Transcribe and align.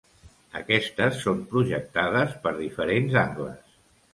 Aquestes 0.59 1.19
són 1.25 1.43
projectades 1.51 2.33
per 2.47 2.55
diferents 2.63 3.19
angles. 3.27 3.81